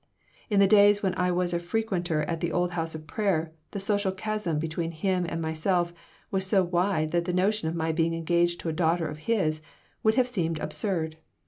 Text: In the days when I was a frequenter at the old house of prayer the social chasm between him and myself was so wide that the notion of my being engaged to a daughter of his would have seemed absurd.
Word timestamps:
In 0.49 0.59
the 0.59 0.65
days 0.65 1.03
when 1.03 1.13
I 1.15 1.31
was 1.31 1.53
a 1.53 1.59
frequenter 1.59 2.23
at 2.23 2.39
the 2.39 2.51
old 2.51 2.71
house 2.71 2.95
of 2.95 3.05
prayer 3.05 3.53
the 3.69 3.79
social 3.79 4.11
chasm 4.11 4.57
between 4.57 4.89
him 4.93 5.27
and 5.29 5.39
myself 5.39 5.93
was 6.31 6.43
so 6.43 6.63
wide 6.63 7.11
that 7.11 7.25
the 7.25 7.33
notion 7.33 7.67
of 7.69 7.75
my 7.75 7.91
being 7.91 8.15
engaged 8.15 8.59
to 8.61 8.69
a 8.69 8.73
daughter 8.73 9.07
of 9.07 9.19
his 9.29 9.61
would 10.01 10.15
have 10.15 10.27
seemed 10.27 10.57
absurd. 10.57 11.17